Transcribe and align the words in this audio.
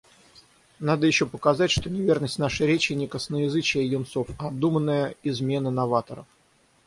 Надо 0.79 1.05
ещё 1.05 1.27
показать, 1.27 1.69
что 1.69 1.87
неверность 1.91 2.39
нашей 2.39 2.65
речи 2.65 2.93
не 2.93 3.07
косноязычие 3.07 3.87
юнцов, 3.87 4.27
а 4.39 4.47
обдуманная 4.47 5.13
измена 5.21 5.69
новаторов. 5.69 6.25